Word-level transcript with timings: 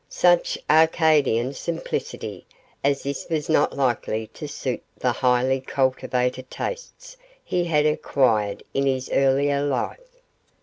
Such 0.09 0.57
Arcadian 0.67 1.53
simplicity 1.53 2.47
as 2.83 3.03
this 3.03 3.27
was 3.29 3.49
not 3.49 3.77
likely 3.77 4.25
to 4.33 4.47
suit 4.47 4.81
the 4.97 5.11
highly 5.11 5.59
cultivated 5.61 6.49
tastes 6.49 7.15
he 7.43 7.65
had 7.65 7.85
acquired 7.85 8.63
in 8.73 8.87
his 8.87 9.11
earlier 9.13 9.61
life. 9.63 10.19